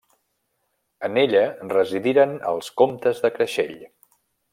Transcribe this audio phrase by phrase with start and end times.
[1.07, 1.43] En ella
[1.73, 3.77] residiren els Comtes de Creixell.